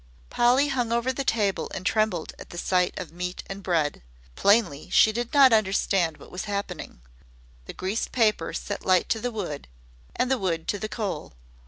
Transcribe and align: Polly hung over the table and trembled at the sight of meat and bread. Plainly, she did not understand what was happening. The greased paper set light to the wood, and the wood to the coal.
Polly 0.31 0.69
hung 0.69 0.91
over 0.91 1.13
the 1.13 1.23
table 1.23 1.69
and 1.75 1.85
trembled 1.85 2.33
at 2.39 2.49
the 2.49 2.57
sight 2.57 2.95
of 2.97 3.11
meat 3.11 3.43
and 3.45 3.61
bread. 3.61 4.01
Plainly, 4.35 4.89
she 4.89 5.11
did 5.11 5.31
not 5.31 5.53
understand 5.53 6.17
what 6.17 6.31
was 6.31 6.45
happening. 6.45 7.01
The 7.65 7.73
greased 7.73 8.11
paper 8.11 8.51
set 8.51 8.83
light 8.83 9.09
to 9.09 9.19
the 9.19 9.31
wood, 9.31 9.67
and 10.15 10.31
the 10.31 10.39
wood 10.39 10.67
to 10.69 10.79
the 10.79 10.89
coal. 10.89 11.33